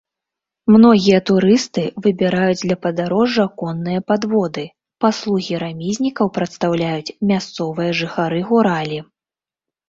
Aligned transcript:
Многія 0.75 1.17
турысты 1.29 1.81
выбіраюць 2.05 2.61
для 2.67 2.77
падарожжа 2.85 3.45
конныя 3.63 3.99
падводы, 4.13 4.63
паслугі 5.05 5.61
рамізнікаў 5.65 6.33
прадастаўляюць 6.39 7.15
мясцовыя 7.35 7.91
жыхары 8.01 8.39
гуралі. 8.51 8.99